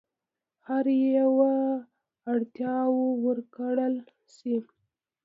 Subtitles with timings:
[0.67, 0.85] هر
[1.17, 1.51] یوه
[2.33, 3.95] اړتیاوو ورکړل
[4.35, 4.55] شي.